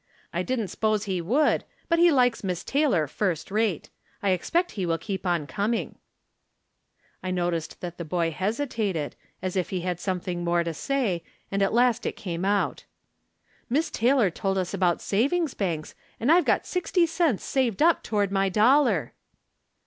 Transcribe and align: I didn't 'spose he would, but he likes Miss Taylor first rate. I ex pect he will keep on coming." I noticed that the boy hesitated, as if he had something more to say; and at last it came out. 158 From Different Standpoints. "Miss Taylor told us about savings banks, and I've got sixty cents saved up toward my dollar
I 0.33 0.41
didn't 0.41 0.69
'spose 0.69 1.03
he 1.03 1.21
would, 1.21 1.63
but 1.87 1.99
he 1.99 2.11
likes 2.11 2.43
Miss 2.43 2.63
Taylor 2.63 3.05
first 3.05 3.51
rate. 3.51 3.91
I 4.23 4.31
ex 4.31 4.49
pect 4.49 4.71
he 4.71 4.83
will 4.83 4.97
keep 4.97 5.27
on 5.27 5.45
coming." 5.45 5.93
I 7.21 7.29
noticed 7.29 7.81
that 7.81 7.99
the 7.99 8.03
boy 8.03 8.31
hesitated, 8.31 9.15
as 9.43 9.55
if 9.55 9.69
he 9.69 9.81
had 9.81 9.99
something 9.99 10.43
more 10.43 10.63
to 10.63 10.73
say; 10.73 11.23
and 11.51 11.61
at 11.61 11.71
last 11.71 12.07
it 12.07 12.13
came 12.15 12.45
out. 12.45 12.85
158 13.67 14.09
From 14.09 14.17
Different 14.17 14.33
Standpoints. 14.33 14.47
"Miss 14.49 14.49
Taylor 14.49 14.53
told 14.55 14.57
us 14.57 14.73
about 14.73 15.01
savings 15.03 15.53
banks, 15.53 15.95
and 16.19 16.31
I've 16.31 16.45
got 16.45 16.65
sixty 16.65 17.05
cents 17.05 17.43
saved 17.43 17.83
up 17.83 18.01
toward 18.01 18.31
my 18.31 18.49
dollar 18.49 19.13